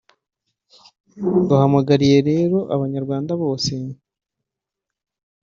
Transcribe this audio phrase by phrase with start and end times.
[1.47, 3.71] Duhamagariye lero abanyarwanda bose